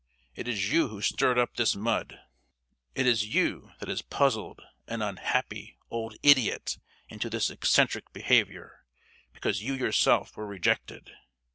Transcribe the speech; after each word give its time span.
It 0.33 0.47
is 0.47 0.71
you 0.71 0.87
who 0.87 0.99
stirred 0.99 1.37
up 1.37 1.55
this 1.57 1.75
mud! 1.75 2.19
It 2.95 3.05
is 3.05 3.27
you 3.35 3.73
that 3.79 4.09
puzzled 4.09 4.59
an 4.87 5.03
unhappy 5.03 5.77
old 5.91 6.15
idiot 6.23 6.79
into 7.07 7.29
this 7.29 7.51
eccentric 7.51 8.11
behaviour, 8.11 8.83
because 9.31 9.61
you 9.61 9.75
yourself 9.75 10.35
were 10.35 10.47
rejected! 10.47 11.11